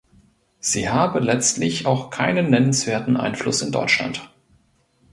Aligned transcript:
Sie 0.59 0.89
habe 0.89 1.19
letztlich 1.19 1.85
auch 1.85 2.09
keinen 2.09 2.49
„nennenswerten 2.49 3.17
Einfluss“ 3.17 3.61
in 3.61 3.71
Deutschland. 3.71 4.33